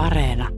[0.00, 0.48] Areena.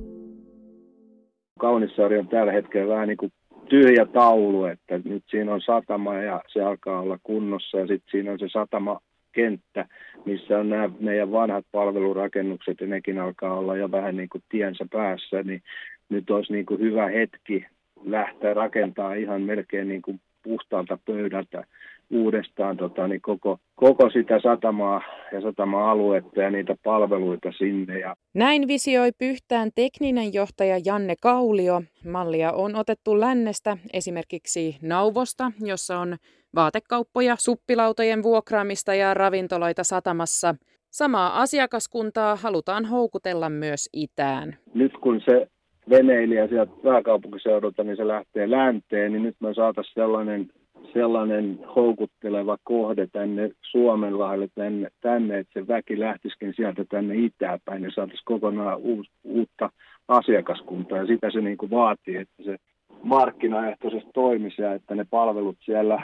[1.58, 3.32] Kaunissaari on tällä hetkellä vähän niin kuin
[3.68, 8.32] tyhjä taulu, että nyt siinä on satama ja se alkaa olla kunnossa ja sitten siinä
[8.32, 9.00] on se satama
[9.32, 9.86] kenttä,
[10.24, 14.86] missä on nämä meidän vanhat palvelurakennukset ja nekin alkaa olla jo vähän niin kuin tiensä
[14.92, 15.62] päässä, niin
[16.08, 17.66] nyt olisi niin kuin hyvä hetki
[18.04, 21.64] lähteä rakentamaan ihan melkein niin kuin puhtaalta pöydältä
[22.12, 25.02] uudestaan tota, niin koko, koko sitä satamaa
[25.32, 27.98] ja satama-aluetta ja niitä palveluita sinne.
[27.98, 28.14] Ja...
[28.34, 31.82] Näin visioi Pyhtään tekninen johtaja Janne Kaulio.
[32.06, 36.16] Mallia on otettu lännestä esimerkiksi Nauvosta, jossa on
[36.54, 40.54] vaatekauppoja, suppilautojen vuokraamista ja ravintoloita satamassa.
[40.90, 44.56] Samaa asiakaskuntaa halutaan houkutella myös itään.
[44.74, 45.48] Nyt kun se
[45.90, 50.50] veneilijä sieltä pääkaupunkiseudulta, niin se lähtee länteen, niin nyt me saataisiin sellainen,
[50.92, 57.90] sellainen houkutteleva kohde tänne Suomenlahelle, tänne, tänne, että se väki lähtisikin sieltä tänne itäpäin ja
[57.90, 59.70] saataisiin kokonaan uus, uutta
[60.08, 60.98] asiakaskuntaa.
[60.98, 62.56] Ja sitä se niin kuin vaatii, että se
[63.02, 66.02] markkinaehtoisesti toimisi ja että ne palvelut siellä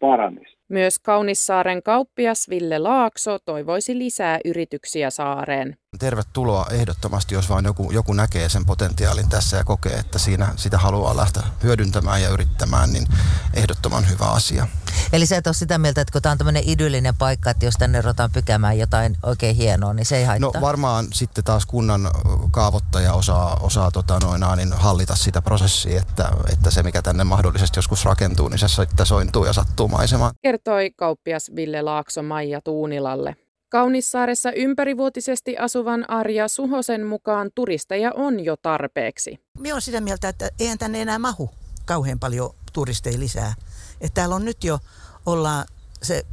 [0.00, 0.53] paranisi.
[0.68, 5.76] Myös Kaunissaaren kauppias Ville Laakso toivoisi lisää yrityksiä saareen.
[5.98, 10.78] Tervetuloa ehdottomasti, jos vain joku, joku näkee sen potentiaalin tässä ja kokee, että siinä sitä
[10.78, 13.06] haluaa lähteä hyödyntämään ja yrittämään, niin
[13.54, 14.66] ehdottoman hyvä asia.
[15.12, 17.74] Eli sä et ole sitä mieltä, että kun tämä on tämmöinen idyllinen paikka, että jos
[17.74, 20.50] tänne ruvetaan pykäämään jotain oikein hienoa, niin se ei haittaa?
[20.54, 22.10] No varmaan sitten taas kunnan
[22.50, 27.78] kaavoittaja osaa, osaa tota noin, niin hallita sitä prosessia, että, että se mikä tänne mahdollisesti
[27.78, 30.32] joskus rakentuu, niin se sitten sointuu ja sattuu maisemaan.
[30.42, 33.36] Kertoi kauppias Ville Laakso Maija Tuunilalle.
[33.68, 39.38] Kaunissaaressa ympärivuotisesti asuvan Arja Suhosen mukaan turisteja on jo tarpeeksi.
[39.58, 41.50] Minä olen sitä mieltä, että eihän tänne enää mahu
[41.84, 43.54] kauhean paljon turisteja lisää.
[44.00, 44.78] Että täällä on nyt jo,
[45.26, 45.66] ollaan
[46.02, 46.26] se,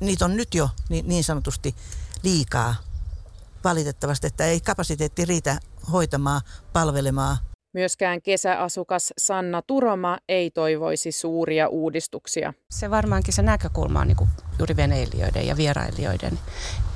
[0.00, 1.74] niitä on nyt jo niin, niin sanotusti
[2.22, 2.74] liikaa
[3.64, 5.60] valitettavasti, että ei kapasiteetti riitä
[5.92, 6.40] hoitamaan,
[6.72, 7.38] palvelemaan
[7.74, 12.54] Myöskään kesäasukas Sanna Turoma ei toivoisi suuria uudistuksia.
[12.70, 14.28] Se varmaankin se näkökulma on niin
[14.58, 16.38] juuri veneilijöiden ja vierailijoiden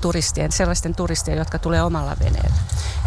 [0.00, 2.56] turistien, sellaisten turistien, jotka tulee omalla veneellä.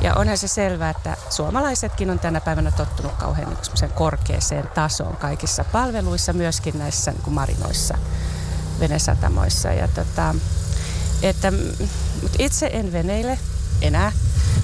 [0.02, 5.64] Ja onhan se selvää, että suomalaisetkin on tänä päivänä tottunut kauhean niin korkeaseen tasoon kaikissa
[5.64, 7.98] palveluissa, myöskin näissä niin marinoissa,
[8.80, 9.70] venesatamoissa.
[9.70, 10.36] Ja tota,
[11.24, 11.52] että,
[12.22, 13.40] mutta itse en veneile
[13.82, 14.12] enää,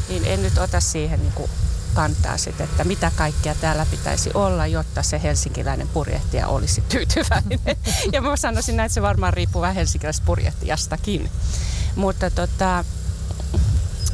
[0.09, 1.49] niin en nyt ota siihen niin
[1.97, 7.59] kantaa sit, että mitä kaikkea täällä pitäisi olla, jotta se helsinkiläinen purjehtija olisi tyytyväinen.
[8.13, 11.31] ja mä sanoisin näin, että se varmaan riippuu vähän helsinkiläisestä purjehtijastakin.
[11.95, 12.85] Mutta tota,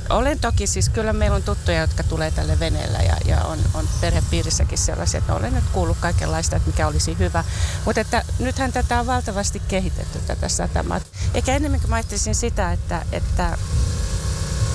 [0.10, 3.90] olen toki, siis kyllä meillä on tuttuja, jotka tulee tälle veneellä ja, ja on, on
[4.02, 7.44] perhepiirissäkin sellaisia, että olen nyt kuullut kaikenlaista, että mikä olisi hyvä.
[7.86, 11.02] Mutta että nythän tätä on valtavasti kehitetty tätä satamaa.
[11.34, 13.58] Eikä enemmänkin mä ajattelisin sitä, että, että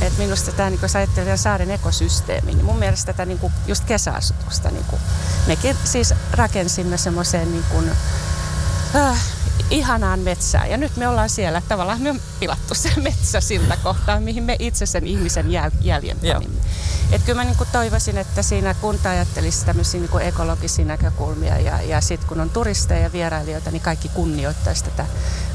[0.00, 4.70] et minusta tämä, niin jos ajattelee saaren ekosysteemi, niin mun mielestä tätä niin just kesäasutusta,
[4.70, 4.84] niin
[5.47, 7.64] mekin siis rakensimme semmoiseen niin
[8.94, 9.25] äh,
[9.71, 10.71] ihanaan metsään.
[10.71, 14.56] Ja nyt me ollaan siellä, tavallaan me on pilattu se metsä sillä kohtaa, mihin me
[14.59, 16.60] itse sen ihmisen jäl- jäljen panimme.
[17.12, 21.59] Et kyllä mä niin kuin toivoisin, että siinä kunta ajattelisi tämmöisiä niin kuin ekologisia näkökulmia
[21.59, 25.06] ja, ja sitten kun on turisteja ja vierailijoita, niin kaikki kunnioittaisi tätä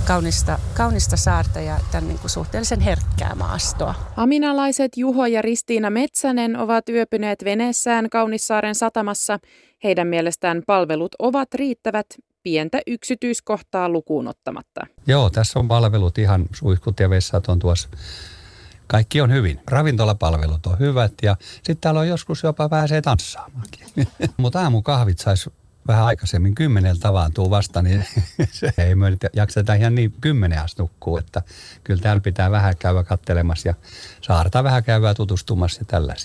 [0.06, 3.96] kaunista, kaunista saarta ja tämän niin kuin suhteellisen herkkää maastoa.
[4.18, 9.40] Aminalaiset Juho ja Ristiina Metsänen ovat yöpyneet veneessään Kaunissaaren satamassa.
[9.84, 12.06] Heidän mielestään palvelut ovat riittävät
[12.44, 14.82] pientä yksityiskohtaa lukuun ottamatta.
[15.08, 17.90] Joo, tässä on palvelut ihan suihkut ja vessat on tuossa.
[18.88, 19.60] Kaikki on hyvin.
[19.68, 23.88] Ravintolapalvelut on hyvät ja sitten täällä on joskus jopa pääsee tanssaamaankin.
[24.38, 25.50] Mutta aamukahvit saisi
[25.88, 28.06] vähän aikaisemmin kymmeneltä tavaantuu vasta, niin
[28.52, 31.42] se ei me jakseta ihan niin kymmenen asti nukkuu, että
[31.84, 33.74] kyllä täällä pitää vähän käydä kattelemassa ja
[34.22, 36.22] saarta vähän käydä tutustumassa ja tällaisia.